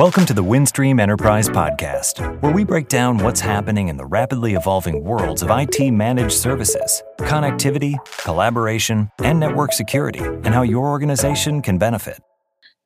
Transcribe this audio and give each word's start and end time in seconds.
Welcome 0.00 0.24
to 0.24 0.32
the 0.32 0.42
Windstream 0.42 0.98
Enterprise 0.98 1.50
Podcast, 1.50 2.40
where 2.40 2.52
we 2.52 2.64
break 2.64 2.88
down 2.88 3.18
what's 3.18 3.40
happening 3.40 3.88
in 3.88 3.98
the 3.98 4.06
rapidly 4.06 4.54
evolving 4.54 5.04
worlds 5.04 5.42
of 5.42 5.50
IT 5.50 5.90
managed 5.90 6.32
services, 6.32 7.02
connectivity, 7.18 7.96
collaboration, 8.16 9.10
and 9.22 9.38
network 9.38 9.74
security, 9.74 10.20
and 10.20 10.54
how 10.54 10.62
your 10.62 10.88
organization 10.88 11.60
can 11.60 11.76
benefit. 11.76 12.18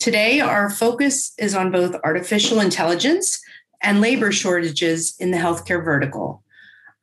Today, 0.01 0.41
our 0.41 0.69
focus 0.69 1.33
is 1.39 1.55
on 1.55 1.71
both 1.71 1.95
artificial 2.03 2.59
intelligence 2.59 3.41
and 3.81 4.01
labor 4.01 4.33
shortages 4.33 5.15
in 5.21 5.31
the 5.31 5.39
healthcare 5.39 5.85
vertical. 5.85 6.43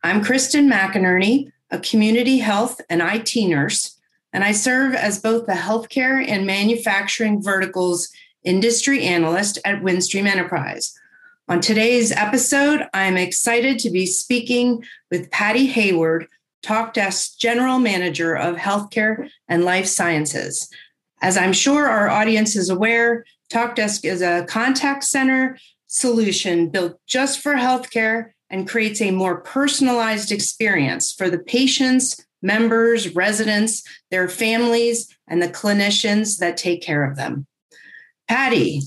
I'm 0.04 0.22
Kristin 0.22 0.70
McInerney, 0.70 1.54
a 1.70 1.80
community 1.80 2.40
health 2.40 2.82
and 2.90 3.02
IT 3.02 3.34
nurse, 3.48 3.98
and 4.34 4.44
I 4.44 4.52
serve 4.52 4.94
as 4.94 5.22
both 5.22 5.46
the 5.46 5.54
healthcare 5.54 6.22
and 6.28 6.46
manufacturing 6.46 7.42
verticals 7.42 8.10
industry 8.44 9.04
analyst 9.04 9.60
at 9.66 9.82
Windstream 9.82 10.26
Enterprise. 10.26 10.94
On 11.48 11.60
today's 11.60 12.12
episode, 12.12 12.88
I'm 12.94 13.18
excited 13.18 13.80
to 13.80 13.90
be 13.90 14.06
speaking 14.06 14.84
with 15.10 15.32
Patty 15.32 15.66
Hayward, 15.68 16.28
TalkDesk 16.64 17.38
General 17.38 17.80
Manager 17.80 18.36
of 18.36 18.56
Healthcare 18.56 19.30
and 19.48 19.66
Life 19.66 19.88
Sciences. 19.88 20.70
As 21.22 21.38
I'm 21.38 21.54
sure 21.54 21.88
our 21.88 22.10
audience 22.10 22.56
is 22.56 22.70
aware, 22.70 23.26
TalkDesk 23.52 24.06
is 24.06 24.22
a 24.22 24.46
contact 24.48 25.04
center 25.04 25.58
solution 25.88 26.70
built 26.70 26.98
just 27.06 27.42
for 27.42 27.54
healthcare 27.56 28.32
and 28.50 28.68
creates 28.68 29.02
a 29.02 29.12
more 29.12 29.42
personalized 29.42 30.32
experience 30.32 31.12
for 31.12 31.30
the 31.30 31.40
patients, 31.40 32.26
members, 32.42 33.14
residents, 33.14 33.84
their 34.10 34.28
families, 34.28 35.14
and 35.28 35.42
the 35.42 35.50
clinicians 35.50 36.38
that 36.38 36.58
take 36.58 36.82
care 36.82 37.04
of 37.04 37.18
them. 37.18 37.46
Patty, 38.32 38.82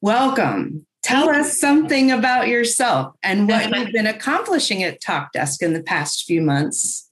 welcome. 0.00 0.86
Tell 1.02 1.28
us 1.28 1.60
something 1.60 2.10
about 2.10 2.48
yourself 2.48 3.14
and 3.22 3.46
what 3.46 3.68
you've 3.76 3.92
been 3.92 4.06
accomplishing 4.06 4.82
at 4.82 5.02
TalkDesk 5.02 5.60
in 5.60 5.74
the 5.74 5.82
past 5.82 6.24
few 6.24 6.40
months. 6.40 7.06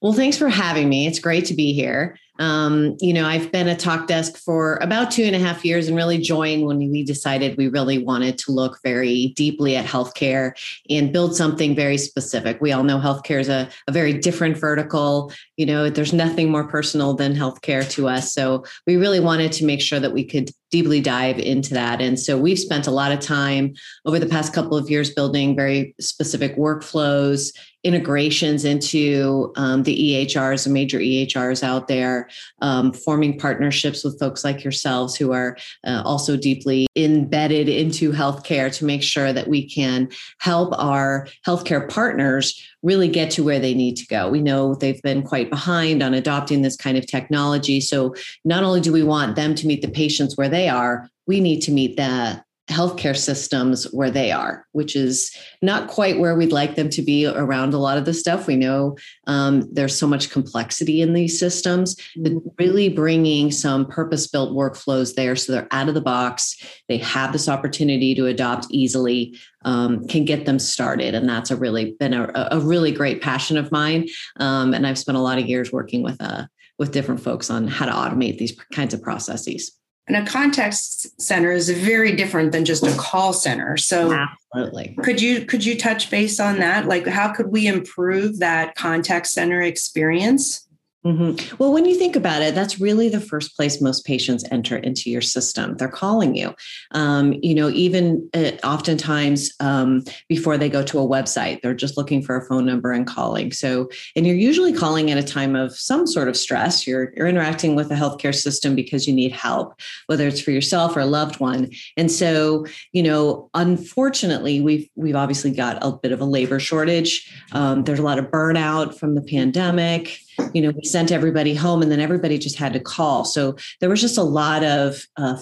Well, 0.00 0.14
thanks 0.14 0.38
for 0.38 0.48
having 0.48 0.88
me. 0.88 1.06
It's 1.06 1.18
great 1.18 1.44
to 1.44 1.54
be 1.54 1.74
here. 1.74 2.16
Um, 2.38 2.96
you 3.00 3.12
know, 3.12 3.26
I've 3.26 3.50
been 3.50 3.68
at 3.68 3.80
TalkDesk 3.80 4.36
for 4.36 4.76
about 4.76 5.10
two 5.10 5.24
and 5.24 5.34
a 5.34 5.38
half 5.38 5.64
years 5.64 5.88
and 5.88 5.96
really 5.96 6.18
joined 6.18 6.66
when 6.66 6.78
we 6.78 7.04
decided 7.04 7.56
we 7.56 7.68
really 7.68 7.98
wanted 7.98 8.38
to 8.38 8.52
look 8.52 8.78
very 8.82 9.28
deeply 9.36 9.76
at 9.76 9.84
healthcare 9.84 10.52
and 10.88 11.12
build 11.12 11.34
something 11.34 11.74
very 11.74 11.98
specific. 11.98 12.60
We 12.60 12.72
all 12.72 12.84
know 12.84 12.98
healthcare 12.98 13.40
is 13.40 13.48
a, 13.48 13.68
a 13.86 13.92
very 13.92 14.12
different 14.12 14.56
vertical. 14.56 15.32
You 15.56 15.66
know, 15.66 15.90
there's 15.90 16.12
nothing 16.12 16.50
more 16.50 16.68
personal 16.68 17.14
than 17.14 17.34
healthcare 17.34 17.88
to 17.90 18.08
us. 18.08 18.32
So 18.32 18.64
we 18.86 18.96
really 18.96 19.20
wanted 19.20 19.52
to 19.52 19.64
make 19.64 19.80
sure 19.80 20.00
that 20.00 20.12
we 20.12 20.24
could 20.24 20.50
deeply 20.70 21.00
dive 21.00 21.38
into 21.38 21.74
that. 21.74 22.00
And 22.00 22.20
so 22.20 22.38
we've 22.38 22.58
spent 22.58 22.86
a 22.86 22.90
lot 22.90 23.12
of 23.12 23.20
time 23.20 23.74
over 24.04 24.18
the 24.18 24.26
past 24.26 24.52
couple 24.52 24.76
of 24.76 24.90
years 24.90 25.10
building 25.10 25.56
very 25.56 25.94
specific 25.98 26.56
workflows, 26.56 27.52
integrations 27.84 28.64
into 28.64 29.52
um, 29.56 29.84
the 29.84 29.96
EHRs, 30.26 30.64
the 30.64 30.70
major 30.70 30.98
EHRs 30.98 31.62
out 31.62 31.88
there, 31.88 32.28
um, 32.60 32.92
forming 32.92 33.38
partnerships 33.38 34.04
with 34.04 34.18
folks 34.18 34.44
like 34.44 34.64
yourselves 34.64 35.14
who 35.14 35.32
are 35.32 35.56
uh, 35.86 36.02
also 36.04 36.36
deeply 36.36 36.86
embedded 36.96 37.68
into 37.68 38.12
healthcare 38.12 38.74
to 38.76 38.84
make 38.84 39.02
sure 39.02 39.32
that 39.32 39.48
we 39.48 39.68
can 39.68 40.08
help 40.38 40.74
our 40.78 41.28
healthcare 41.46 41.88
partners 41.88 42.60
really 42.82 43.08
get 43.08 43.30
to 43.30 43.44
where 43.44 43.60
they 43.60 43.74
need 43.74 43.96
to 43.96 44.06
go. 44.06 44.28
We 44.28 44.42
know 44.42 44.74
they've 44.74 45.02
been 45.02 45.22
quite 45.22 45.50
behind 45.50 46.02
on 46.02 46.14
adopting 46.14 46.62
this 46.62 46.76
kind 46.76 46.98
of 46.98 47.06
technology. 47.06 47.80
So 47.80 48.14
not 48.44 48.64
only 48.64 48.80
do 48.80 48.92
we 48.92 49.02
want 49.02 49.36
them 49.36 49.54
to 49.54 49.66
meet 49.66 49.82
the 49.82 49.88
patients 49.88 50.36
where 50.36 50.48
they 50.48 50.68
are, 50.68 51.08
we 51.26 51.40
need 51.40 51.60
to 51.62 51.72
meet 51.72 51.96
the 51.96 52.42
healthcare 52.68 53.16
systems 53.16 53.84
where 53.92 54.10
they 54.10 54.30
are, 54.30 54.66
which 54.72 54.94
is 54.94 55.34
not 55.62 55.88
quite 55.88 56.18
where 56.18 56.36
we'd 56.36 56.52
like 56.52 56.76
them 56.76 56.90
to 56.90 57.02
be 57.02 57.26
around 57.26 57.72
a 57.72 57.78
lot 57.78 57.96
of 57.96 58.04
the 58.04 58.12
stuff. 58.12 58.46
We 58.46 58.56
know 58.56 58.96
um, 59.26 59.66
there's 59.72 59.96
so 59.96 60.06
much 60.06 60.30
complexity 60.30 61.00
in 61.00 61.14
these 61.14 61.38
systems, 61.38 61.96
but 62.16 62.32
mm-hmm. 62.32 62.48
really 62.58 62.88
bringing 62.90 63.50
some 63.50 63.86
purpose 63.86 64.26
built 64.26 64.56
workflows 64.56 65.14
there 65.14 65.34
so 65.34 65.52
they're 65.52 65.68
out 65.70 65.88
of 65.88 65.94
the 65.94 66.00
box, 66.00 66.56
they 66.88 66.98
have 66.98 67.32
this 67.32 67.48
opportunity 67.48 68.14
to 68.14 68.26
adopt 68.26 68.66
easily. 68.70 69.38
Um, 69.64 70.06
can 70.06 70.24
get 70.24 70.46
them 70.46 70.60
started, 70.60 71.16
and 71.16 71.28
that's 71.28 71.50
a 71.50 71.56
really 71.56 71.96
been 71.98 72.14
a, 72.14 72.48
a 72.52 72.60
really 72.60 72.92
great 72.92 73.20
passion 73.20 73.56
of 73.56 73.72
mine. 73.72 74.06
Um, 74.36 74.72
and 74.72 74.86
I've 74.86 74.98
spent 74.98 75.18
a 75.18 75.20
lot 75.20 75.38
of 75.38 75.46
years 75.46 75.72
working 75.72 76.04
with 76.04 76.16
uh, 76.20 76.46
with 76.78 76.92
different 76.92 77.20
folks 77.20 77.50
on 77.50 77.66
how 77.66 77.86
to 77.86 77.92
automate 77.92 78.38
these 78.38 78.56
kinds 78.72 78.94
of 78.94 79.02
processes. 79.02 79.77
And 80.08 80.16
a 80.16 80.30
contact 80.30 80.74
center 80.74 81.52
is 81.52 81.68
very 81.68 82.16
different 82.16 82.52
than 82.52 82.64
just 82.64 82.86
a 82.86 82.94
call 82.96 83.32
center. 83.32 83.76
So 83.76 84.12
absolutely. 84.12 84.96
Could 85.02 85.20
you 85.20 85.44
could 85.44 85.64
you 85.64 85.78
touch 85.78 86.10
base 86.10 86.40
on 86.40 86.58
that? 86.60 86.86
Like 86.86 87.06
how 87.06 87.32
could 87.32 87.48
we 87.48 87.66
improve 87.66 88.38
that 88.38 88.74
contact 88.74 89.26
center 89.26 89.60
experience? 89.60 90.66
Mm-hmm. 91.06 91.56
Well, 91.58 91.72
when 91.72 91.84
you 91.84 91.94
think 91.94 92.16
about 92.16 92.42
it, 92.42 92.56
that's 92.56 92.80
really 92.80 93.08
the 93.08 93.20
first 93.20 93.54
place 93.54 93.80
most 93.80 94.04
patients 94.04 94.44
enter 94.50 94.76
into 94.76 95.10
your 95.10 95.20
system. 95.20 95.76
They're 95.76 95.88
calling 95.88 96.34
you. 96.34 96.54
Um, 96.90 97.34
you 97.40 97.54
know, 97.54 97.68
even 97.68 98.28
uh, 98.34 98.52
oftentimes 98.64 99.52
um, 99.60 100.02
before 100.28 100.58
they 100.58 100.68
go 100.68 100.82
to 100.82 100.98
a 100.98 101.06
website, 101.06 101.62
they're 101.62 101.72
just 101.72 101.96
looking 101.96 102.20
for 102.20 102.36
a 102.36 102.44
phone 102.46 102.66
number 102.66 102.90
and 102.90 103.06
calling. 103.06 103.52
So, 103.52 103.88
and 104.16 104.26
you're 104.26 104.34
usually 104.34 104.72
calling 104.72 105.08
at 105.12 105.18
a 105.18 105.22
time 105.22 105.54
of 105.54 105.76
some 105.78 106.04
sort 106.04 106.28
of 106.28 106.36
stress. 106.36 106.84
You're 106.84 107.12
you're 107.16 107.28
interacting 107.28 107.76
with 107.76 107.90
the 107.90 107.94
healthcare 107.94 108.34
system 108.34 108.74
because 108.74 109.06
you 109.06 109.14
need 109.14 109.30
help, 109.30 109.80
whether 110.06 110.26
it's 110.26 110.40
for 110.40 110.50
yourself 110.50 110.96
or 110.96 111.00
a 111.00 111.06
loved 111.06 111.38
one. 111.38 111.70
And 111.96 112.10
so, 112.10 112.66
you 112.90 113.04
know, 113.04 113.50
unfortunately, 113.54 114.60
we've 114.60 114.88
we've 114.96 115.16
obviously 115.16 115.52
got 115.52 115.78
a 115.80 115.92
bit 115.92 116.10
of 116.10 116.20
a 116.20 116.24
labor 116.24 116.58
shortage. 116.58 117.32
Um, 117.52 117.84
there's 117.84 118.00
a 118.00 118.02
lot 118.02 118.18
of 118.18 118.26
burnout 118.26 118.98
from 118.98 119.14
the 119.14 119.22
pandemic 119.22 120.18
you 120.52 120.62
know, 120.62 120.70
we 120.70 120.84
sent 120.84 121.12
everybody 121.12 121.54
home 121.54 121.82
and 121.82 121.90
then 121.90 122.00
everybody 122.00 122.38
just 122.38 122.56
had 122.56 122.72
to 122.72 122.80
call. 122.80 123.24
So 123.24 123.56
there 123.80 123.88
was 123.90 124.00
just 124.00 124.18
a 124.18 124.22
lot 124.22 124.64
of, 124.64 125.04
uh, 125.16 125.36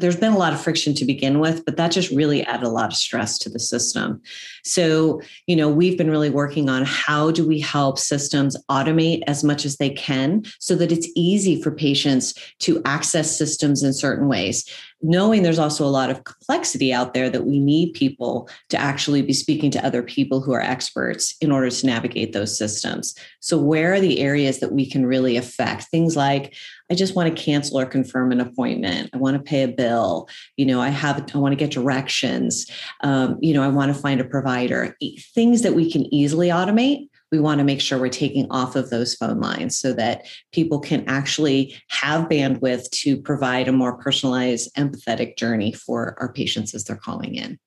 there's 0.00 0.16
been 0.16 0.32
a 0.32 0.38
lot 0.38 0.52
of 0.52 0.60
friction 0.60 0.94
to 0.94 1.04
begin 1.04 1.40
with, 1.40 1.64
but 1.64 1.76
that 1.76 1.90
just 1.90 2.10
really 2.10 2.44
added 2.44 2.64
a 2.64 2.70
lot 2.70 2.90
of 2.90 2.96
stress 2.96 3.38
to 3.38 3.50
the 3.50 3.58
system. 3.58 4.20
So, 4.64 5.20
you 5.46 5.56
know, 5.56 5.68
we've 5.68 5.98
been 5.98 6.10
really 6.10 6.30
working 6.30 6.68
on 6.68 6.84
how 6.84 7.30
do 7.30 7.46
we 7.46 7.60
help 7.60 7.98
systems 7.98 8.56
automate 8.70 9.22
as 9.26 9.42
much 9.42 9.64
as 9.64 9.76
they 9.76 9.90
can 9.90 10.44
so 10.60 10.74
that 10.76 10.92
it's 10.92 11.08
easy 11.16 11.60
for 11.60 11.70
patients 11.70 12.34
to 12.60 12.80
access 12.84 13.36
systems 13.36 13.82
in 13.82 13.92
certain 13.92 14.28
ways 14.28 14.64
knowing 15.00 15.42
there's 15.42 15.58
also 15.58 15.84
a 15.84 15.88
lot 15.88 16.10
of 16.10 16.24
complexity 16.24 16.92
out 16.92 17.14
there 17.14 17.30
that 17.30 17.46
we 17.46 17.58
need 17.58 17.92
people 17.92 18.48
to 18.68 18.76
actually 18.76 19.22
be 19.22 19.32
speaking 19.32 19.70
to 19.70 19.84
other 19.84 20.02
people 20.02 20.40
who 20.40 20.52
are 20.52 20.60
experts 20.60 21.36
in 21.40 21.52
order 21.52 21.70
to 21.70 21.86
navigate 21.86 22.32
those 22.32 22.56
systems. 22.56 23.14
So, 23.40 23.58
where 23.58 23.94
are 23.94 24.00
the 24.00 24.20
areas 24.20 24.60
that 24.60 24.72
we 24.72 24.88
can 24.88 25.06
really 25.06 25.36
affect? 25.36 25.84
Things 25.84 26.16
like, 26.16 26.54
I 26.90 26.94
just 26.94 27.14
want 27.14 27.34
to 27.34 27.42
cancel 27.42 27.78
or 27.78 27.86
confirm 27.86 28.32
an 28.32 28.40
appointment. 28.40 29.10
I 29.12 29.18
want 29.18 29.36
to 29.36 29.42
pay 29.42 29.62
a 29.62 29.68
bill. 29.68 30.28
You 30.56 30.66
know, 30.66 30.80
I 30.80 30.88
have, 30.88 31.24
I 31.34 31.38
want 31.38 31.52
to 31.52 31.56
get 31.56 31.70
directions. 31.70 32.70
Um, 33.02 33.38
you 33.40 33.54
know, 33.54 33.62
I 33.62 33.68
want 33.68 33.94
to 33.94 34.00
find 34.00 34.20
a 34.20 34.24
provider. 34.24 34.96
Things 35.34 35.62
that 35.62 35.74
we 35.74 35.90
can 35.90 36.12
easily 36.12 36.48
automate 36.48 37.08
we 37.30 37.38
want 37.38 37.58
to 37.58 37.64
make 37.64 37.80
sure 37.80 37.98
we're 37.98 38.08
taking 38.08 38.46
off 38.50 38.76
of 38.76 38.90
those 38.90 39.14
phone 39.14 39.40
lines 39.40 39.78
so 39.78 39.92
that 39.94 40.26
people 40.52 40.80
can 40.80 41.04
actually 41.08 41.76
have 41.88 42.28
bandwidth 42.28 42.90
to 42.90 43.16
provide 43.20 43.68
a 43.68 43.72
more 43.72 43.96
personalized, 43.98 44.74
empathetic 44.76 45.36
journey 45.36 45.72
for 45.72 46.16
our 46.18 46.32
patients 46.32 46.74
as 46.74 46.84
they're 46.84 46.96
calling 46.96 47.34
in. 47.34 47.58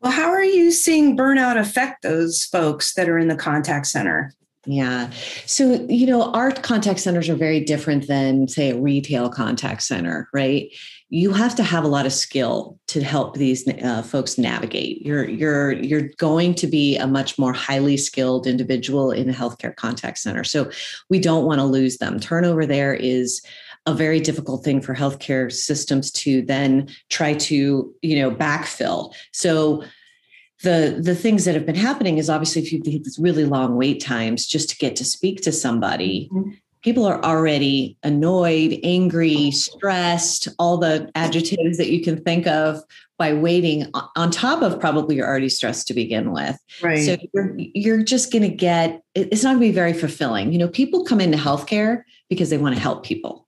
Well, 0.00 0.12
how 0.12 0.30
are 0.30 0.44
you 0.44 0.72
seeing 0.72 1.16
burnout 1.16 1.58
affect 1.58 2.02
those 2.02 2.44
folks 2.44 2.94
that 2.94 3.08
are 3.08 3.18
in 3.18 3.28
the 3.28 3.36
contact 3.36 3.86
center? 3.86 4.32
Yeah. 4.66 5.10
So, 5.46 5.86
you 5.88 6.06
know, 6.06 6.32
our 6.32 6.52
contact 6.52 7.00
centers 7.00 7.28
are 7.28 7.34
very 7.34 7.60
different 7.60 8.06
than, 8.08 8.46
say, 8.48 8.70
a 8.70 8.78
retail 8.78 9.30
contact 9.30 9.82
center, 9.82 10.28
right? 10.32 10.70
You 11.12 11.32
have 11.32 11.56
to 11.56 11.62
have 11.62 11.84
a 11.84 11.88
lot 11.88 12.06
of 12.06 12.12
skill 12.12 12.78
to 12.88 13.02
help 13.02 13.34
these 13.34 13.66
uh, 13.68 14.02
folks 14.02 14.38
navigate. 14.38 15.04
You're 15.04 15.28
you're 15.28 15.72
you're 15.72 16.08
going 16.18 16.54
to 16.54 16.66
be 16.66 16.96
a 16.96 17.06
much 17.06 17.38
more 17.38 17.52
highly 17.52 17.96
skilled 17.96 18.46
individual 18.46 19.10
in 19.10 19.28
a 19.28 19.32
healthcare 19.32 19.74
contact 19.74 20.18
center. 20.18 20.44
So, 20.44 20.70
we 21.08 21.18
don't 21.18 21.44
want 21.44 21.58
to 21.58 21.64
lose 21.64 21.98
them. 21.98 22.20
Turnover 22.20 22.64
there 22.64 22.94
is 22.94 23.42
a 23.86 23.94
very 23.94 24.20
difficult 24.20 24.62
thing 24.64 24.80
for 24.80 24.94
healthcare 24.94 25.50
systems 25.50 26.10
to 26.12 26.42
then 26.42 26.88
try 27.08 27.34
to, 27.34 27.94
you 28.02 28.16
know, 28.16 28.30
backfill. 28.30 29.12
So, 29.32 29.84
the 30.62 31.00
the 31.02 31.14
things 31.14 31.44
that 31.44 31.54
have 31.54 31.66
been 31.66 31.74
happening 31.74 32.18
is 32.18 32.28
obviously 32.28 32.62
if 32.62 32.72
you 32.72 32.78
have 32.78 32.84
these 32.84 33.18
really 33.18 33.44
long 33.44 33.76
wait 33.76 34.00
times 34.00 34.46
just 34.46 34.70
to 34.70 34.76
get 34.76 34.96
to 34.96 35.04
speak 35.04 35.40
to 35.42 35.52
somebody 35.52 36.28
mm-hmm. 36.32 36.50
People 36.82 37.04
are 37.04 37.22
already 37.24 37.96
annoyed 38.02 38.78
angry 38.82 39.50
stressed 39.50 40.48
all 40.58 40.78
the 40.78 41.10
adjectives 41.14 41.78
that 41.78 41.90
you 41.90 42.02
can 42.02 42.22
think 42.22 42.46
of 42.46 42.82
by 43.18 43.34
waiting 43.34 43.86
on 44.16 44.30
top 44.30 44.62
of 44.62 44.80
probably 44.80 45.16
you're 45.16 45.26
already 45.26 45.50
stressed 45.50 45.86
to 45.86 45.94
begin 45.94 46.32
with. 46.32 46.58
Right. 46.82 47.04
so 47.04 47.16
you're, 47.34 47.54
you're 47.58 48.02
just 48.02 48.32
going 48.32 48.42
to 48.42 48.48
get 48.48 49.02
it's 49.14 49.42
not 49.42 49.50
going 49.50 49.60
to 49.60 49.68
be 49.68 49.72
very 49.72 49.92
fulfilling. 49.92 50.52
You 50.52 50.58
know 50.58 50.68
people 50.68 51.04
come 51.04 51.20
into 51.20 51.36
healthcare 51.36 52.02
because 52.28 52.50
they 52.50 52.58
want 52.58 52.74
to 52.74 52.80
help 52.80 53.04
people 53.04 53.39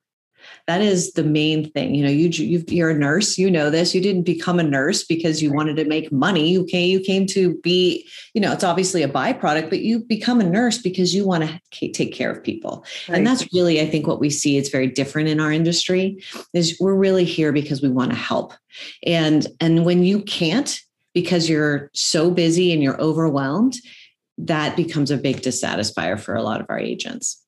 that 0.67 0.81
is 0.81 1.13
the 1.13 1.25
main 1.25 1.71
thing. 1.73 1.95
You 1.95 2.05
know, 2.05 2.11
you 2.11 2.29
you 2.29 2.85
are 2.85 2.91
a 2.91 2.95
nurse. 2.95 3.37
You 3.37 3.51
know 3.51 3.71
this. 3.71 3.95
You 3.95 4.01
didn't 4.01 4.23
become 4.23 4.59
a 4.59 4.63
nurse 4.63 5.05
because 5.05 5.43
you 5.43 5.53
wanted 5.53 5.77
to 5.77 5.85
make 5.85 6.13
money. 6.13 6.51
You 6.51 6.65
came 6.65 6.91
you 6.91 7.01
came 7.01 7.27
to 7.29 7.55
be. 7.63 8.09
You 8.35 8.41
know, 8.41 8.53
it's 8.53 8.65
obviously 8.65 9.03
a 9.03 9.09
byproduct, 9.09 9.71
but 9.71 9.81
you 9.81 10.01
become 10.01 10.41
a 10.41 10.49
nurse 10.49 10.79
because 10.79 11.15
you 11.15 11.27
want 11.27 11.45
to 11.45 11.89
take 11.91 12.15
care 12.15 12.31
of 12.31 12.43
people. 12.43 12.85
Right. 13.09 13.19
And 13.19 13.27
that's 13.27 13.53
really, 13.53 13.81
I 13.81 13.87
think, 13.89 14.07
what 14.07 14.21
we 14.21 14.31
see. 14.31 14.57
It's 14.57 14.71
very 14.71 14.87
different 14.87 15.29
in 15.29 15.41
our 15.41 15.53
industry. 15.53 16.23
Is 16.53 16.79
we're 16.81 16.95
really 16.95 17.25
here 17.25 17.53
because 17.53 17.83
we 17.83 17.89
want 17.89 18.13
to 18.13 18.17
help. 18.17 18.55
And 19.05 19.47
and 19.61 19.85
when 19.85 20.05
you 20.05 20.23
can't 20.23 20.81
because 21.13 21.49
you're 21.49 21.91
so 21.93 22.31
busy 22.31 22.73
and 22.73 22.83
you're 22.83 23.01
overwhelmed, 23.01 23.77
that 24.39 24.77
becomes 24.77 25.11
a 25.11 25.17
big 25.17 25.43
dissatisfier 25.43 26.19
for 26.19 26.35
a 26.35 26.43
lot 26.43 26.61
of 26.61 26.67
our 26.69 26.79
agents. 26.79 27.42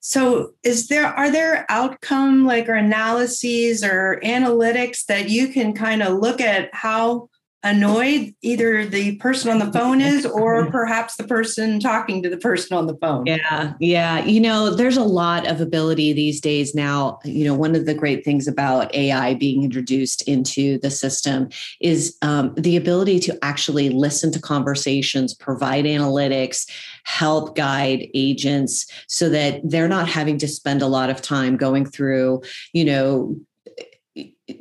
So 0.00 0.52
is 0.62 0.88
there 0.88 1.06
are 1.06 1.30
there 1.30 1.66
outcome 1.68 2.46
like 2.46 2.68
or 2.68 2.74
analyses 2.74 3.84
or 3.84 4.20
analytics 4.24 5.04
that 5.06 5.28
you 5.28 5.48
can 5.48 5.74
kind 5.74 6.02
of 6.02 6.18
look 6.18 6.40
at 6.40 6.70
how 6.72 7.29
annoyed 7.62 8.34
either 8.42 8.86
the 8.86 9.16
person 9.16 9.50
on 9.50 9.58
the 9.58 9.72
phone 9.72 10.00
is 10.00 10.24
or 10.40 10.70
perhaps 10.70 11.16
the 11.16 11.24
person 11.24 11.78
talking 11.80 12.22
to 12.22 12.30
the 12.30 12.36
person 12.36 12.76
on 12.76 12.86
the 12.86 12.96
phone. 12.96 13.26
Yeah. 13.26 13.74
Yeah. 13.80 14.24
You 14.24 14.40
know, 14.40 14.70
there's 14.70 14.96
a 14.96 15.04
lot 15.04 15.46
of 15.46 15.60
ability 15.60 16.12
these 16.12 16.40
days 16.40 16.74
now. 16.74 17.18
You 17.24 17.44
know, 17.44 17.54
one 17.54 17.74
of 17.74 17.86
the 17.86 17.94
great 17.94 18.24
things 18.24 18.48
about 18.48 18.94
AI 18.94 19.34
being 19.34 19.62
introduced 19.62 20.22
into 20.22 20.78
the 20.78 20.90
system 20.90 21.48
is 21.80 22.16
um, 22.22 22.54
the 22.56 22.76
ability 22.76 23.20
to 23.20 23.38
actually 23.44 23.90
listen 23.90 24.32
to 24.32 24.40
conversations, 24.40 25.34
provide 25.34 25.84
analytics, 25.84 26.68
help 27.04 27.56
guide 27.56 28.08
agents 28.14 28.86
so 29.06 29.28
that 29.28 29.60
they're 29.64 29.88
not 29.88 30.08
having 30.08 30.38
to 30.38 30.48
spend 30.48 30.82
a 30.82 30.86
lot 30.86 31.10
of 31.10 31.20
time 31.20 31.56
going 31.56 31.84
through, 31.84 32.42
you 32.72 32.84
know, 32.84 33.36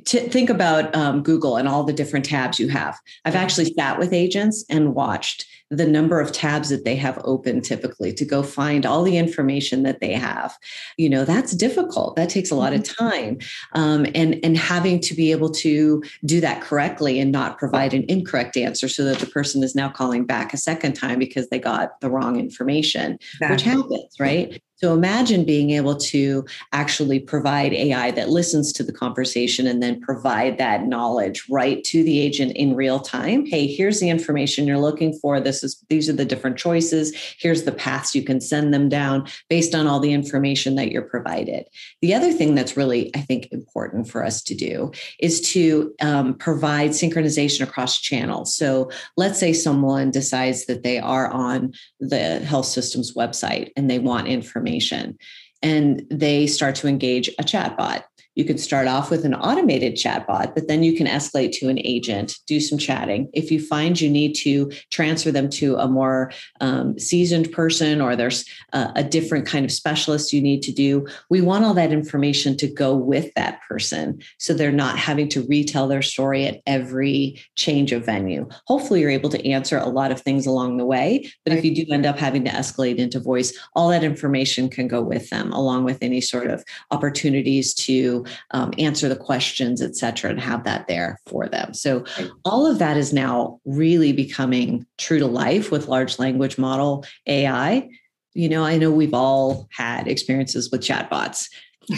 to 0.10 0.28
think 0.28 0.50
about 0.50 0.94
um, 0.96 1.22
Google 1.22 1.56
and 1.56 1.68
all 1.68 1.84
the 1.84 1.94
different 1.94 2.26
tabs 2.26 2.60
you 2.60 2.68
have. 2.70 2.98
I've 3.26 3.36
actually 3.36 3.72
sat 3.76 4.00
with 4.00 4.12
agents 4.12 4.66
and 4.68 4.96
watched 4.96 5.46
the 5.70 5.86
number 5.86 6.20
of 6.20 6.32
tabs 6.32 6.70
that 6.70 6.84
they 6.84 6.96
have 6.96 7.22
open 7.26 7.62
typically 7.62 8.12
to 8.14 8.26
go 8.26 8.42
find 8.42 8.88
all 8.88 9.04
the 9.04 9.18
information 9.18 9.84
that 9.84 10.00
they 10.00 10.14
have. 10.14 10.58
You 10.98 11.12
know, 11.12 11.26
that's 11.26 11.56
difficult. 11.56 12.16
That 12.16 12.28
takes 12.28 12.50
a 12.50 12.56
lot 12.56 12.74
of 12.74 12.82
mm-hmm. 12.82 13.08
time. 13.08 13.38
Um, 13.74 14.08
and, 14.16 14.40
and 14.44 14.58
having 14.58 15.00
to 15.02 15.14
be 15.14 15.32
able 15.32 15.52
to 15.52 16.02
do 16.26 16.42
that 16.42 16.62
correctly 16.62 17.20
and 17.20 17.32
not 17.32 17.60
provide 17.60 17.94
an 17.94 18.06
incorrect 18.10 18.58
answer 18.58 18.90
so 18.90 19.04
that 19.04 19.20
the 19.20 19.28
person 19.28 19.62
is 19.62 19.76
now 19.76 19.90
calling 19.90 20.26
back 20.26 20.56
a 20.56 20.58
second 20.58 20.94
time 20.94 21.20
because 21.20 21.50
they 21.50 21.60
got 21.60 22.02
the 22.02 22.10
wrong 22.10 22.40
information, 22.40 23.20
exactly. 23.34 23.50
which 23.54 23.62
happens, 23.62 24.16
right? 24.20 24.64
So 24.81 24.94
imagine 24.94 25.44
being 25.44 25.72
able 25.72 25.98
to 25.98 26.46
actually 26.72 27.20
provide 27.20 27.74
AI 27.74 28.12
that 28.12 28.30
listens 28.30 28.72
to 28.74 28.84
the 28.84 28.94
conversation 28.94 29.68
and 29.68 29.84
then 29.84 30.00
provide 30.00 30.58
that 30.58 30.88
knowledge 30.88 31.44
right 31.50 31.84
to 31.84 32.02
the 32.02 32.20
agent 32.20 32.54
in 32.56 32.78
real 32.78 33.02
time. 33.02 33.46
Hey, 33.46 33.68
here's 33.68 34.00
the 34.00 34.10
information 34.10 34.66
you're 34.66 34.78
looking 34.80 35.12
for. 35.12 35.42
This 35.42 35.66
is 35.66 35.84
these 35.90 36.08
are 36.08 36.14
the 36.14 36.24
different 36.24 36.58
choices. 36.58 37.14
Here's 37.38 37.64
the 37.64 37.74
paths 37.74 38.16
you 38.16 38.24
can 38.24 38.40
send 38.40 38.74
them 38.74 38.88
down 38.88 39.28
based 39.50 39.76
on 39.76 39.86
all 39.86 40.00
the 40.00 40.14
information 40.14 40.76
that 40.76 40.92
you're 40.92 41.02
provided. 41.02 41.66
The 42.02 42.14
other 42.14 42.32
thing 42.32 42.56
that's 42.56 42.78
really, 42.78 43.14
I 43.14 43.20
think, 43.20 43.50
important 43.52 44.10
for 44.10 44.24
us 44.24 44.42
to 44.44 44.56
do 44.56 44.94
is 45.20 45.42
to 45.52 45.94
um, 46.02 46.36
provide 46.36 46.92
synchronization 46.92 47.64
across 47.64 48.00
channels. 48.00 48.56
So 48.56 48.92
let's 49.18 49.40
say 49.40 49.52
someone 49.52 50.10
decides 50.10 50.68
that 50.68 50.84
they 50.84 51.00
are 51.00 51.28
on 51.28 51.74
the 52.00 52.40
health 52.40 52.68
system's 52.68 53.14
website 53.14 53.72
and 53.75 53.90
they 53.90 54.00
want 54.00 54.30
information 54.30 54.69
information 54.69 55.18
and 55.62 56.06
they 56.10 56.48
start 56.48 56.75
to 56.75 56.88
engage 56.88 57.30
a 57.39 57.44
chatbot. 57.44 58.04
You 58.39 58.45
can 58.45 58.57
start 58.57 58.88
off 58.88 59.12
with 59.12 59.25
an 59.25 59.36
automated 59.36 59.95
chatbot, 59.95 60.56
but 60.56 60.69
then 60.69 60.81
you 60.81 60.95
can 60.95 61.07
escalate 61.07 61.51
to 61.56 61.68
an 61.68 61.77
agent, 61.83 62.38
do 62.47 62.62
some 62.62 62.77
chatting. 62.77 63.30
If 63.33 63.51
you 63.51 63.59
find 63.59 64.00
you 64.00 64.09
need 64.09 64.33
to 64.36 64.71
transfer 64.91 65.30
them 65.30 65.50
to 65.50 65.75
a 65.75 65.89
more 65.89 66.31
um, 66.62 66.97
seasoned 66.97 67.51
person 67.51 68.00
or 68.00 68.15
there's 68.15 68.45
a, 68.71 68.94
a 68.95 69.03
different 69.03 69.45
kind 69.45 69.65
of 69.65 69.74
specialist 69.74 70.31
you 70.31 70.41
need 70.41 70.62
to 70.62 70.71
do, 70.71 71.06
we 71.30 71.41
want 71.41 71.65
all 71.65 71.74
that 71.74 71.91
information 71.91 72.56
to 72.56 72.68
go 72.68 72.95
with 72.95 73.30
that 73.33 73.59
person 73.68 74.21
so 74.38 74.53
they're 74.53 74.71
not 74.71 74.97
having 74.97 75.27
to 75.27 75.45
retell 75.47 75.89
their 75.89 76.01
story 76.01 76.45
at 76.45 76.62
every 76.65 77.44
change 77.57 77.91
of 77.91 78.06
venue. 78.06 78.47
Hopefully, 78.68 79.01
you're 79.01 79.09
able 79.09 79.31
to 79.31 79.45
answer 79.45 79.77
a 79.77 79.89
lot 79.89 80.13
of 80.13 80.21
things 80.21 80.47
along 80.47 80.77
the 80.77 80.86
way, 80.86 81.30
but 81.44 81.51
right. 81.51 81.59
if 81.59 81.65
you 81.65 81.75
do 81.75 81.91
end 81.91 82.06
up 82.06 82.18
having 82.18 82.45
to 82.45 82.51
escalate 82.51 83.00
into 83.00 83.19
voice, 83.19 83.51
all 83.75 83.89
that 83.89 84.06
information 84.06 84.69
can 84.69 84.88
go 84.88 85.01
with 85.01 85.30
them 85.30 85.51
along 85.51 85.83
with 85.83 85.97
any 86.01 86.21
sort 86.21 86.50
of 86.50 86.63
opportunities 86.91 87.74
to 87.74 88.24
um, 88.52 88.74
answer 88.78 89.10
the 89.10 89.16
questions, 89.16 89.81
et 89.81 89.96
cetera, 89.96 90.30
and 90.30 90.40
have 90.40 90.64
that 90.64 90.88
there 90.88 91.20
for 91.26 91.48
them. 91.48 91.74
So 91.74 92.06
all 92.46 92.66
of 92.66 92.80
that 92.80 92.98
is 92.98 93.14
now 93.14 93.60
really 93.66 94.14
becoming 94.14 94.86
true 94.98 95.20
to 95.20 95.28
life 95.28 95.72
with 95.72 95.88
large 95.88 96.20
language 96.20 96.58
model 96.58 97.06
AI. 97.28 97.90
You 98.34 98.50
know, 98.50 98.64
I 98.64 98.78
know 98.78 98.92
we've 98.92 99.14
all 99.14 99.68
had 99.72 100.08
experiences 100.08 100.72
with 100.72 100.81
chatbots. 100.81 101.50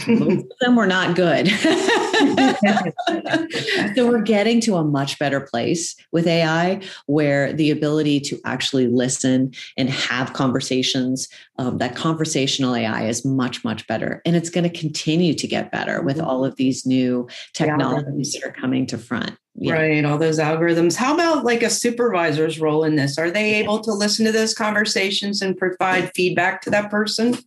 Most 0.08 0.46
of 0.46 0.60
them 0.60 0.76
were 0.76 0.88
not 0.88 1.16
good. 1.16 1.48
so 3.96 4.08
we're 4.08 4.22
getting 4.22 4.62
to 4.62 4.76
a 4.76 4.84
much 4.84 5.20
better 5.20 5.42
place 5.42 5.96
with 6.12 6.28
AI 6.28 6.82
where 7.06 7.54
the 7.54 7.72
ability 7.72 8.20
to 8.22 8.40
actually 8.46 8.88
listen 8.88 9.54
and 9.78 9.90
have 9.90 10.34
conversations, 10.34 11.28
um, 11.58 11.78
that 11.80 11.96
conversational 11.96 12.76
AI 12.76 13.06
is 13.06 13.26
much, 13.26 13.64
much 13.64 13.86
better. 13.88 14.22
And 14.26 14.36
it's 14.36 14.50
going 14.50 14.70
to 14.70 14.78
continue 14.78 15.34
to 15.34 15.48
get 15.48 15.72
better 15.72 16.02
with 16.02 16.18
mm-hmm. 16.18 16.28
all 16.28 16.46
of 16.46 16.56
these 16.56 16.86
new 16.86 17.28
technologies 17.54 18.34
that 18.34 18.44
are 18.44 18.54
coming 18.54 18.86
to 18.88 18.98
front. 18.98 19.38
Yeah. 19.56 19.74
Right, 19.74 20.06
all 20.06 20.18
those 20.18 20.40
algorithms. 20.40 20.96
How 20.96 21.14
about 21.14 21.44
like 21.44 21.62
a 21.62 21.70
supervisor's 21.70 22.60
role 22.60 22.86
in 22.86 22.96
this? 22.96 23.18
Are 23.18 23.30
they 23.30 23.56
able 23.56 23.82
to 23.82 23.92
listen 23.92 24.26
to 24.26 24.32
those 24.32 24.54
conversations 24.54 25.42
and 25.42 25.58
provide 25.58 26.12
feedback 26.16 26.62
to 26.62 26.70
that 26.70 26.90
person? 26.90 27.38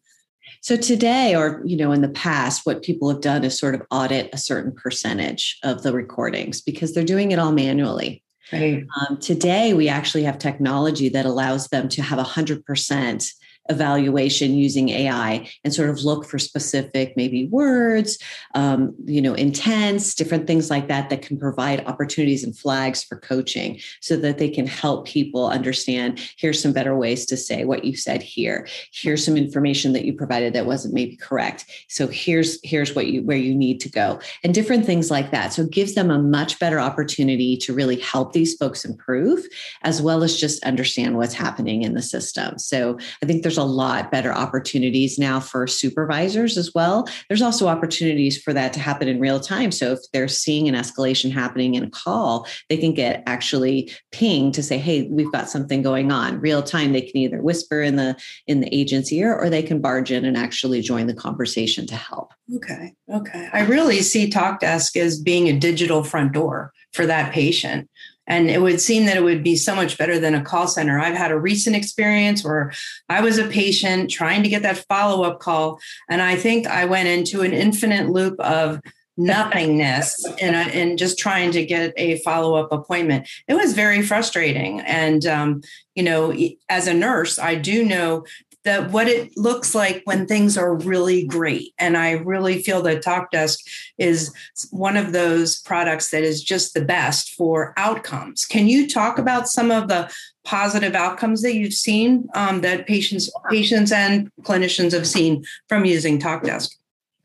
So 0.60 0.76
today, 0.76 1.34
or 1.34 1.62
you 1.64 1.76
know, 1.76 1.92
in 1.92 2.00
the 2.00 2.08
past, 2.08 2.64
what 2.64 2.82
people 2.82 3.10
have 3.10 3.20
done 3.20 3.44
is 3.44 3.58
sort 3.58 3.74
of 3.74 3.82
audit 3.90 4.30
a 4.32 4.38
certain 4.38 4.72
percentage 4.72 5.58
of 5.62 5.82
the 5.82 5.92
recordings 5.92 6.60
because 6.60 6.94
they're 6.94 7.04
doing 7.04 7.32
it 7.32 7.38
all 7.38 7.52
manually. 7.52 8.22
Right. 8.52 8.84
Um, 9.00 9.18
today, 9.18 9.74
we 9.74 9.88
actually 9.88 10.24
have 10.24 10.38
technology 10.38 11.08
that 11.08 11.26
allows 11.26 11.68
them 11.68 11.88
to 11.90 12.02
have 12.02 12.18
100% 12.18 13.32
evaluation 13.68 14.54
using 14.54 14.90
AI 14.90 15.48
and 15.64 15.72
sort 15.72 15.90
of 15.90 16.04
look 16.04 16.26
for 16.26 16.38
specific 16.38 17.14
maybe 17.16 17.46
words, 17.46 18.18
um, 18.54 18.94
you 19.06 19.22
know, 19.22 19.34
intents, 19.34 20.14
different 20.14 20.46
things 20.46 20.70
like 20.70 20.88
that 20.88 21.10
that 21.10 21.22
can 21.22 21.38
provide 21.38 21.86
opportunities 21.86 22.44
and 22.44 22.56
flags 22.56 23.02
for 23.02 23.16
coaching 23.18 23.80
so 24.00 24.16
that 24.16 24.38
they 24.38 24.48
can 24.48 24.66
help 24.66 25.06
people 25.06 25.46
understand 25.48 26.20
here's 26.36 26.60
some 26.60 26.72
better 26.72 26.96
ways 26.96 27.26
to 27.26 27.36
say 27.36 27.64
what 27.64 27.84
you 27.84 27.96
said 27.96 28.22
here. 28.22 28.66
Here's 28.92 29.24
some 29.24 29.36
information 29.36 29.92
that 29.94 30.04
you 30.04 30.12
provided 30.12 30.52
that 30.52 30.66
wasn't 30.66 30.94
maybe 30.94 31.16
correct. 31.16 31.64
So 31.88 32.06
here's 32.06 32.58
here's 32.62 32.94
what 32.94 33.06
you 33.06 33.22
where 33.22 33.36
you 33.36 33.54
need 33.54 33.80
to 33.80 33.88
go 33.88 34.20
and 34.42 34.54
different 34.54 34.84
things 34.84 35.10
like 35.10 35.30
that. 35.30 35.52
So 35.52 35.62
it 35.62 35.70
gives 35.70 35.94
them 35.94 36.10
a 36.10 36.18
much 36.18 36.58
better 36.58 36.78
opportunity 36.80 37.56
to 37.58 37.72
really 37.72 37.96
help 37.96 38.32
these 38.32 38.54
folks 38.54 38.84
improve 38.84 39.44
as 39.82 40.02
well 40.02 40.22
as 40.22 40.38
just 40.38 40.62
understand 40.64 41.16
what's 41.16 41.34
happening 41.34 41.82
in 41.82 41.94
the 41.94 42.02
system. 42.02 42.58
So 42.58 42.98
I 43.22 43.26
think 43.26 43.42
there's 43.42 43.53
there's 43.54 43.64
a 43.64 43.70
lot 43.70 44.10
better 44.10 44.32
opportunities 44.32 45.16
now 45.16 45.38
for 45.38 45.68
supervisors 45.68 46.58
as 46.58 46.72
well. 46.74 47.08
There's 47.28 47.42
also 47.42 47.68
opportunities 47.68 48.40
for 48.42 48.52
that 48.52 48.72
to 48.72 48.80
happen 48.80 49.06
in 49.06 49.20
real 49.20 49.38
time. 49.38 49.70
So 49.70 49.92
if 49.92 50.00
they're 50.12 50.26
seeing 50.26 50.68
an 50.68 50.74
escalation 50.74 51.30
happening 51.30 51.76
in 51.76 51.84
a 51.84 51.90
call, 51.90 52.48
they 52.68 52.76
can 52.76 52.94
get 52.94 53.22
actually 53.26 53.92
pinged 54.10 54.54
to 54.54 54.62
say, 54.62 54.78
"Hey, 54.78 55.02
we've 55.08 55.30
got 55.30 55.48
something 55.48 55.82
going 55.82 56.10
on." 56.10 56.40
Real 56.40 56.64
time, 56.64 56.92
they 56.92 57.02
can 57.02 57.16
either 57.18 57.40
whisper 57.40 57.80
in 57.80 57.94
the 57.94 58.16
in 58.48 58.60
the 58.60 58.74
agent's 58.74 59.12
ear 59.12 59.32
or 59.32 59.48
they 59.48 59.62
can 59.62 59.80
barge 59.80 60.10
in 60.10 60.24
and 60.24 60.36
actually 60.36 60.80
join 60.80 61.06
the 61.06 61.14
conversation 61.14 61.86
to 61.86 61.94
help. 61.94 62.32
Okay. 62.56 62.92
Okay. 63.12 63.48
I 63.52 63.60
really 63.66 64.00
see 64.00 64.28
TalkDesk 64.28 64.96
as 64.96 65.20
being 65.20 65.48
a 65.48 65.58
digital 65.58 66.02
front 66.02 66.32
door 66.32 66.72
for 66.92 67.06
that 67.06 67.32
patient 67.32 67.88
and 68.26 68.50
it 68.50 68.60
would 68.60 68.80
seem 68.80 69.06
that 69.06 69.16
it 69.16 69.22
would 69.22 69.42
be 69.42 69.56
so 69.56 69.74
much 69.74 69.98
better 69.98 70.18
than 70.18 70.34
a 70.34 70.42
call 70.42 70.66
center. 70.66 70.98
I've 70.98 71.16
had 71.16 71.30
a 71.30 71.38
recent 71.38 71.76
experience 71.76 72.44
where 72.44 72.72
I 73.08 73.20
was 73.20 73.38
a 73.38 73.46
patient 73.46 74.10
trying 74.10 74.42
to 74.42 74.48
get 74.48 74.62
that 74.62 74.84
follow 74.88 75.24
up 75.24 75.40
call. 75.40 75.80
And 76.08 76.22
I 76.22 76.36
think 76.36 76.66
I 76.66 76.84
went 76.86 77.08
into 77.08 77.42
an 77.42 77.52
infinite 77.52 78.08
loop 78.08 78.38
of 78.40 78.80
nothingness 79.16 80.26
and, 80.40 80.56
and 80.56 80.98
just 80.98 81.18
trying 81.18 81.52
to 81.52 81.64
get 81.64 81.92
a 81.96 82.18
follow 82.20 82.54
up 82.54 82.72
appointment. 82.72 83.28
It 83.46 83.54
was 83.54 83.74
very 83.74 84.02
frustrating. 84.02 84.80
And, 84.80 85.26
um, 85.26 85.62
you 85.94 86.02
know, 86.02 86.34
as 86.68 86.86
a 86.86 86.94
nurse, 86.94 87.38
I 87.38 87.54
do 87.54 87.84
know 87.84 88.24
that 88.64 88.90
what 88.90 89.08
it 89.08 89.36
looks 89.36 89.74
like 89.74 90.02
when 90.04 90.26
things 90.26 90.56
are 90.56 90.74
really 90.74 91.24
great. 91.24 91.74
And 91.78 91.96
I 91.96 92.12
really 92.12 92.62
feel 92.62 92.82
that 92.82 93.02
TalkDesk 93.02 93.58
is 93.98 94.34
one 94.70 94.96
of 94.96 95.12
those 95.12 95.60
products 95.60 96.10
that 96.10 96.22
is 96.22 96.42
just 96.42 96.74
the 96.74 96.84
best 96.84 97.34
for 97.34 97.74
outcomes. 97.76 98.44
Can 98.44 98.66
you 98.66 98.88
talk 98.88 99.18
about 99.18 99.48
some 99.48 99.70
of 99.70 99.88
the 99.88 100.10
positive 100.44 100.94
outcomes 100.94 101.42
that 101.42 101.54
you've 101.54 101.72
seen 101.72 102.28
um, 102.34 102.60
that 102.60 102.86
patients 102.86 103.30
patients 103.50 103.92
and 103.92 104.30
clinicians 104.42 104.92
have 104.92 105.06
seen 105.06 105.44
from 105.68 105.84
using 105.84 106.18
TalkDesk? 106.18 106.70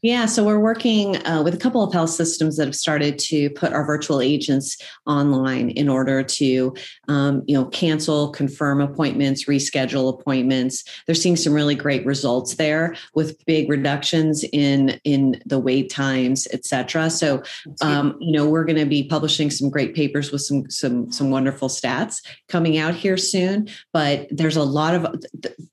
Yeah, 0.01 0.27
so 0.27 0.46
we're 0.46 0.60
working 0.60 1.18
uh, 1.27 1.41
with 1.44 1.53
a 1.53 1.58
couple 1.58 1.84
of 1.84 1.91
health 1.91 2.12
systems 2.12 2.56
that 2.56 2.68
have 2.68 2.75
started 2.75 3.20
to 3.20 3.50
put 3.50 3.74
our 3.74 3.84
virtual 3.86 4.22
agents 4.22 4.77
online 5.06 5.72
in 5.72 5.89
order 5.89 6.24
to, 6.24 6.74
um, 7.10 7.44
you 7.48 7.53
know, 7.53 7.65
cancel, 7.65 8.29
confirm 8.29 8.79
appointments, 8.79 9.46
reschedule 9.46 10.18
appointments. 10.18 10.86
They're 11.06 11.15
seeing 11.15 11.36
some 11.36 11.51
really 11.51 11.75
great 11.75 12.06
results 12.06 12.56
there 12.56 12.96
with 13.13 13.46
big 13.46 13.70
reductions 13.70 14.46
in 14.53 15.01
in 15.03 15.41
the 15.46 15.60
wait 15.60 15.89
times, 15.89 16.48
et 16.53 16.65
cetera. 16.65 17.10
So, 17.10 17.44
um, 17.82 18.15
you 18.22 18.32
know, 18.32 18.48
we're 18.48 18.63
going 18.63 18.79
to 18.79 18.86
be 18.86 19.03
publishing 19.03 19.51
some 19.51 19.70
great 19.70 19.96
papers 19.96 20.32
with 20.32 20.44
some 20.44 20.70
some 20.70 21.12
some 21.12 21.29
wonderful 21.29 21.68
stats 21.68 22.25
coming 22.48 22.77
out 22.77 22.96
here 22.96 23.18
soon. 23.18 23.68
But 23.91 24.27
there's 24.32 24.56
a 24.56 24.63
lot 24.63 24.96
of 24.96 25.22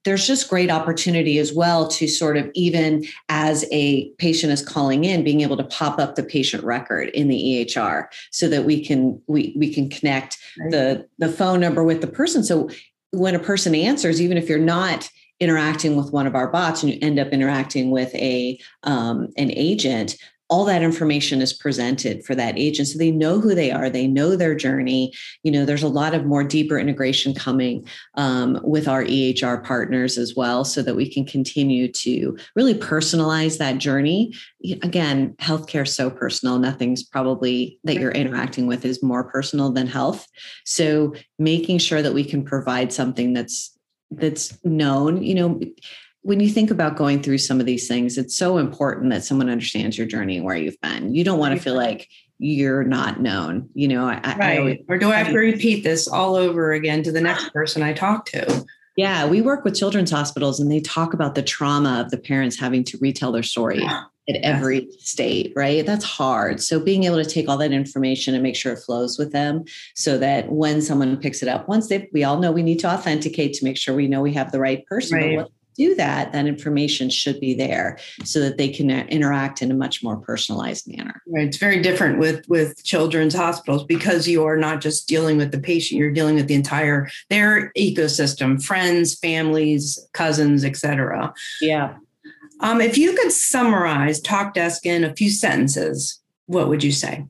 there's 0.05 0.27
just 0.27 0.51
great 0.51 0.71
opportunity 0.71 1.39
as 1.39 1.53
well 1.53 1.87
to 1.89 2.09
sort 2.09 2.37
of 2.37 2.51
even 2.55 3.05
as 3.29 3.65
a 3.71 4.11
patient 4.19 4.53
is 4.53 4.67
calling 4.67 5.05
in 5.05 5.25
being 5.25 5.41
able 5.41 5.57
to 5.57 5.65
pop 5.65 5.99
up 5.99 6.15
the 6.15 6.23
patient 6.23 6.65
record 6.65 7.09
in 7.11 7.29
the 7.29 7.37
EHR 7.37 8.07
so 8.31 8.49
that 8.49 8.65
we 8.65 8.85
can 8.85 9.21
we 9.27 9.55
we 9.57 9.73
can 9.73 9.89
connect 9.89 10.39
right. 10.59 10.71
the 10.71 11.09
the 11.19 11.29
phone 11.29 11.61
number 11.61 11.85
with 11.85 12.01
the 12.01 12.07
person 12.07 12.43
so 12.43 12.69
when 13.11 13.35
a 13.35 13.41
person 13.41 13.75
answers 13.75 14.21
even 14.21 14.37
if 14.37 14.49
you're 14.49 14.59
not 14.59 15.09
interacting 15.39 15.97
with 15.97 16.13
one 16.13 16.27
of 16.27 16.35
our 16.35 16.49
bots 16.49 16.83
and 16.83 16.93
you 16.93 16.99
end 17.03 17.19
up 17.19 17.29
interacting 17.29 17.91
with 17.91 18.15
a 18.15 18.59
um, 18.85 19.29
an 19.37 19.51
agent 19.53 20.17
all 20.49 20.65
that 20.65 20.83
information 20.83 21.43
is 21.43 21.53
presented 21.53 22.25
for 22.25 22.35
that 22.35 22.57
agent 22.57 22.89
so 22.89 22.99
they 22.99 23.11
know 23.11 23.41
who 23.41 23.55
they 23.55 23.73
are 23.73 23.91
they 23.91 24.07
know 24.07 24.37
their 24.37 24.55
journey. 24.55 25.13
You 25.43 25.51
know 25.53 25.65
there's 25.65 25.83
a 25.83 25.89
lot 25.89 26.15
of 26.15 26.25
more 26.25 26.45
deeper 26.45 26.79
integration 26.79 27.35
coming 27.35 27.87
um, 28.15 28.61
with 28.63 28.87
our 28.89 29.05
ehr 29.09 29.59
partners 29.59 30.19
as 30.19 30.35
well 30.37 30.65
so 30.65 30.83
that 30.83 30.95
we 30.95 31.13
can 31.13 31.25
continue 31.25 31.91
to 31.93 32.37
really 32.55 32.75
personalize 32.75 33.59
that 33.59 33.79
journey. 33.79 34.35
Again 34.83 35.35
healthcare 35.41 35.83
is 35.83 35.95
so 35.95 36.11
personal 36.11 36.59
nothing's 36.59 37.03
probably 37.03 37.79
that 37.85 37.97
you're 37.97 38.13
interacting 38.13 38.67
with 38.67 38.85
is 38.85 39.03
more 39.03 39.25
personal 39.25 39.73
than 39.73 39.87
health. 39.87 40.27
So 40.65 41.15
making 41.39 41.79
sure 41.79 42.03
that 42.03 42.15
we 42.15 42.25
can 42.25 42.45
provide 42.45 42.93
something 42.93 43.33
that's 43.33 43.77
that's 44.13 44.57
known 44.65 45.23
you 45.23 45.35
know 45.35 45.61
when 46.27 46.41
you 46.41 46.49
think 46.49 46.73
about 46.73 46.97
going 46.97 47.23
through 47.23 47.39
some 47.39 47.61
of 47.61 47.67
these 47.67 47.87
things, 47.87 48.19
it's 48.19 48.37
so 48.37 48.59
important 48.59 49.11
that 49.11 49.23
someone 49.23 49.49
understands 49.49 49.97
your 49.97 50.09
journey 50.09 50.37
and 50.37 50.45
where 50.45 50.57
you've 50.57 50.81
been. 50.81 51.15
You 51.15 51.23
don't 51.23 51.39
want 51.39 51.55
to 51.55 51.61
feel 51.61 51.77
like 51.77 52.09
you're 52.39 52.83
not 52.83 53.21
known, 53.21 53.71
you 53.75 53.87
know. 53.87 54.09
I, 54.09 54.15
right. 54.15 54.41
I 54.41 54.59
always, 54.59 54.79
or 54.89 54.99
do 54.99 55.13
I 55.13 55.19
have 55.19 55.29
to 55.29 55.39
repeat 55.39 55.85
this 55.85 56.09
all 56.09 56.35
over 56.35 56.73
again 56.73 57.05
to 57.05 57.13
the 57.13 57.21
next 57.21 57.51
person 57.53 57.81
I 57.81 57.93
talk 57.93 58.27
to? 58.27 58.67
Yeah, 58.97 59.25
we 59.29 59.41
work 59.41 59.65
with 59.65 59.77
children's 59.77 60.11
hospitals 60.11 60.59
and 60.59 60.69
they 60.69 60.81
talk 60.81 61.15
about 61.15 61.37
the 61.37 61.43
trauma 61.45 62.01
of 62.01 62.11
the 62.11 62.19
parents 62.19 62.59
having 62.59 62.83
to 62.85 62.99
retell 62.99 63.31
their 63.31 63.45
story 63.45 63.85
at 64.29 64.37
every 64.43 64.89
state, 64.99 65.53
right? 65.55 65.87
That's 65.87 66.05
hard. 66.05 66.61
So 66.61 66.81
being 66.81 67.05
able 67.05 67.23
to 67.23 67.31
take 67.31 67.49
all 67.49 67.59
that 67.59 67.71
information 67.71 68.35
and 68.35 68.43
make 68.43 68.57
sure 68.57 68.73
it 68.73 68.81
flows 68.81 69.17
with 69.17 69.31
them 69.31 69.65
so 69.95 70.19
that 70.19 70.51
when 70.51 70.83
someone 70.83 71.17
picks 71.19 71.41
it 71.41 71.49
up, 71.49 71.69
once 71.69 71.89
they 71.89 72.09
we 72.13 72.25
all 72.25 72.39
know 72.39 72.51
we 72.51 72.65
need 72.65 72.81
to 72.81 72.89
authenticate 72.89 73.53
to 73.55 73.65
make 73.65 73.77
sure 73.77 73.95
we 73.95 74.09
know 74.09 74.23
we 74.23 74.33
have 74.33 74.51
the 74.51 74.59
right 74.59 74.85
person. 74.87 75.19
Right. 75.19 75.47
Do 75.77 75.95
that, 75.97 76.33
that 76.33 76.47
information 76.47 77.11
should 77.11 77.39
be 77.41 77.55
there 77.55 77.99
so 78.25 78.41
that 78.41 78.57
they 78.57 78.69
can 78.69 78.91
interact 78.91 79.63
in 79.63 79.71
a 79.71 79.75
much 79.75 80.03
more 80.03 80.17
personalized 80.17 80.89
manner. 80.89 81.23
Right. 81.27 81.47
It's 81.47 81.59
very 81.59 81.81
different 81.81 82.19
with 82.19 82.49
with 82.49 82.83
children's 82.85 83.35
hospitals 83.35 83.85
because 83.85 84.27
you 84.27 84.45
are 84.45 84.57
not 84.57 84.81
just 84.81 85.09
dealing 85.09 85.37
with 85.37 85.53
the 85.53 85.61
patient, 85.61 85.99
you're 85.99 86.13
dealing 86.13 86.37
with 86.37 86.49
the 86.49 86.55
entire 86.55 87.09
their 87.31 87.73
ecosystem, 87.77 88.63
friends, 88.63 89.19
families, 89.19 89.99
cousins, 90.13 90.65
etc. 90.65 91.33
Yeah. 91.61 91.97
Um, 92.61 92.81
if 92.81 92.97
you 92.97 93.15
could 93.15 93.33
summarize 93.33 94.21
TalkDesk 94.21 94.87
in 94.87 95.05
a 95.05 95.15
few 95.15 95.31
sentences, 95.31 96.21
what 96.47 96.69
would 96.69 96.83
you 96.83 96.93
say? 96.93 97.27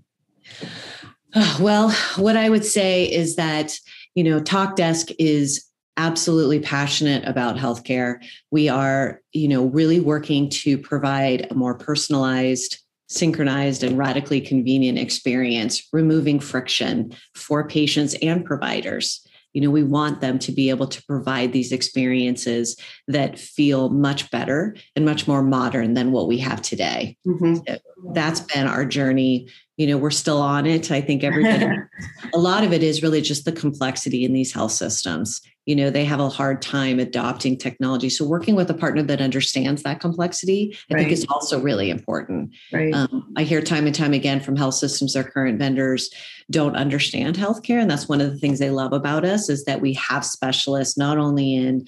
Well, 1.61 1.91
what 2.17 2.35
I 2.35 2.49
would 2.49 2.65
say 2.65 3.05
is 3.05 3.37
that, 3.37 3.79
you 4.15 4.25
know, 4.25 4.41
TalkDesk 4.41 5.15
is 5.19 5.67
absolutely 5.97 6.61
passionate 6.61 7.27
about 7.27 7.57
healthcare. 7.57 8.23
We 8.51 8.69
are, 8.69 9.21
you 9.33 9.49
know, 9.49 9.67
really 9.67 10.01
working 10.01 10.49
to 10.51 10.79
provide 10.79 11.51
a 11.51 11.55
more 11.55 11.75
personalized, 11.75 12.79
synchronized, 13.09 13.83
and 13.83 13.97
radically 13.97 14.41
convenient 14.41 14.99
experience, 14.99 15.89
removing 15.93 16.41
friction 16.41 17.13
for 17.35 17.67
patients 17.67 18.15
and 18.23 18.45
providers. 18.45 19.27
You 19.53 19.63
know, 19.63 19.71
we 19.71 19.85
want 19.85 20.21
them 20.21 20.39
to 20.41 20.53
be 20.53 20.69
able 20.69 20.87
to 20.87 21.03
provide 21.05 21.55
these 21.55 21.73
experiences 21.73 22.77
that 23.09 23.39
feel 23.39 23.89
much 23.89 24.31
better 24.31 24.77
and 24.95 25.07
much 25.07 25.27
more 25.27 25.43
modern 25.43 25.95
than 25.95 26.13
what 26.13 26.29
we 26.29 26.37
have 26.39 26.61
today. 26.61 27.17
Mm-hmm. 27.27 28.13
That's 28.13 28.41
been 28.41 28.67
our 28.67 28.85
journey 28.85 29.49
you 29.77 29.87
know 29.87 29.99
we're 29.99 30.11
still 30.11 30.41
on 30.41 30.67
it. 30.67 30.91
I 30.91 31.01
think 31.01 31.23
everybody 31.23 31.67
a 32.35 32.39
lot 32.39 32.65
of 32.65 32.73
it 32.73 32.83
is 32.83 33.03
really 33.03 33.21
just 33.21 33.45
the 33.45 33.53
complexity 33.53 34.25
in 34.25 34.33
these 34.33 34.53
health 34.53 34.73
systems. 34.73 35.43
You 35.67 35.77
know 35.77 35.91
they 35.91 36.05
have 36.05 36.21
a 36.21 36.29
hard 36.29 36.63
time 36.63 36.99
adopting 36.99 37.59
technology. 37.59 38.09
So 38.09 38.27
working 38.27 38.55
with 38.55 38.71
a 38.71 38.75
partner 38.75 39.03
that 39.03 39.21
understands 39.21 39.83
that 39.83 40.01
complexity 40.01 40.77
i 40.91 40.95
right. 40.95 41.01
think 41.01 41.13
is 41.13 41.27
also 41.29 41.61
really 41.61 41.91
important. 41.91 42.55
Right. 42.73 42.95
Um, 42.95 43.33
i 43.37 43.43
hear 43.43 43.61
time 43.61 43.87
and 43.87 43.95
time 43.95 44.13
again 44.13 44.41
from 44.41 44.57
health 44.57 44.75
systems 44.75 45.13
their 45.13 45.25
current 45.25 45.59
vendors 45.59 46.11
don't 46.51 46.77
understand 46.77 47.37
healthcare. 47.37 47.81
And 47.81 47.91
that's 47.91 48.09
one 48.09 48.21
of 48.21 48.31
the 48.31 48.39
things 48.39 48.59
they 48.59 48.71
love 48.71 48.93
about 48.93 49.25
us 49.25 49.49
is 49.49 49.65
that 49.65 49.81
we 49.81 49.93
have 49.95 50.25
specialists 50.25 50.97
not 50.97 51.19
only 51.19 51.55
in 51.55 51.87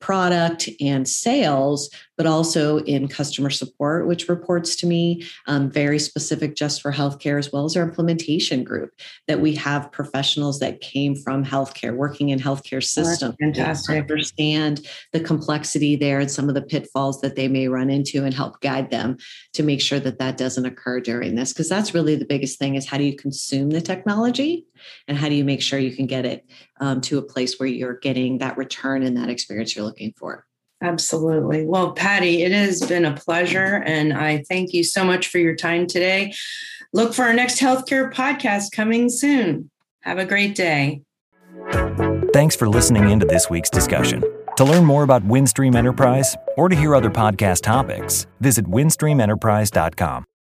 product 0.00 0.68
and 0.80 1.06
sales, 1.06 1.90
but 2.16 2.26
also 2.26 2.78
in 2.78 3.06
customer 3.06 3.50
support, 3.50 4.06
which 4.06 4.28
reports 4.28 4.74
to 4.76 4.86
me 4.86 5.22
um, 5.46 5.70
very 5.70 5.98
specific 5.98 6.56
just 6.56 6.80
for 6.82 6.92
healthcare, 6.92 7.38
as 7.38 7.52
well 7.52 7.64
as 7.64 7.76
our 7.76 7.84
implementation 7.84 8.64
group, 8.64 8.90
that 9.28 9.40
we 9.40 9.54
have 9.54 9.92
professionals 9.92 10.58
that 10.58 10.80
came 10.80 11.14
from 11.14 11.44
healthcare, 11.44 11.94
working 11.94 12.30
in 12.30 12.38
healthcare 12.38 12.82
systems, 12.82 13.36
fantastic. 13.40 14.00
understand 14.00 14.86
the 15.12 15.20
complexity 15.20 15.96
there 15.96 16.20
and 16.20 16.30
some 16.30 16.48
of 16.48 16.54
the 16.54 16.62
pitfalls 16.62 17.20
that 17.20 17.36
they 17.36 17.48
may 17.48 17.68
run 17.68 17.90
into 17.90 18.24
and 18.24 18.34
help 18.34 18.60
guide 18.60 18.90
them 18.90 19.16
to 19.52 19.62
make 19.62 19.80
sure 19.80 20.00
that 20.00 20.18
that 20.18 20.38
doesn't 20.38 20.66
occur 20.66 21.00
during 21.00 21.34
this. 21.34 21.52
Because 21.52 21.68
that's 21.68 21.94
really 21.94 22.16
the 22.16 22.24
biggest 22.24 22.58
thing 22.58 22.74
is 22.74 22.86
how 22.86 22.98
do 22.98 23.04
you 23.04 23.16
consume 23.16 23.70
the 23.70 23.80
technology 23.80 24.66
and 25.06 25.18
how 25.18 25.28
do 25.28 25.34
you 25.34 25.44
make 25.44 25.62
sure 25.62 25.78
you 25.78 25.94
can 25.94 26.06
get 26.06 26.24
it 26.24 26.44
um, 26.80 27.00
to 27.02 27.18
a 27.18 27.22
place 27.22 27.58
where 27.58 27.68
you're 27.68 27.98
getting 27.98 28.38
that 28.38 28.56
return 28.56 29.02
and 29.02 29.16
that 29.16 29.28
experience 29.28 29.76
you're 29.76 29.84
looking 29.84 30.12
for. 30.16 30.46
Absolutely. 30.82 31.66
Well 31.66 31.92
patty 31.92 32.42
it 32.42 32.52
has 32.52 32.80
been 32.80 33.04
a 33.04 33.14
pleasure 33.14 33.82
and 33.84 34.14
i 34.14 34.42
thank 34.48 34.72
you 34.72 34.82
so 34.82 35.04
much 35.04 35.28
for 35.28 35.38
your 35.38 35.54
time 35.54 35.86
today. 35.86 36.32
Look 36.92 37.12
for 37.12 37.22
our 37.22 37.34
next 37.34 37.60
healthcare 37.60 38.12
podcast 38.12 38.72
coming 38.72 39.10
soon. 39.10 39.70
Have 40.00 40.18
a 40.18 40.24
great 40.24 40.54
day. 40.54 41.02
Thanks 42.32 42.56
for 42.56 42.68
listening 42.68 43.10
into 43.10 43.26
this 43.26 43.50
week's 43.50 43.70
discussion. 43.70 44.24
To 44.56 44.64
learn 44.64 44.84
more 44.84 45.02
about 45.02 45.26
windstream 45.26 45.74
enterprise 45.74 46.36
or 46.56 46.68
to 46.68 46.76
hear 46.76 46.94
other 46.94 47.10
podcast 47.10 47.62
topics 47.62 48.26
visit 48.40 48.64
windstreamenterprise.com 48.66 50.24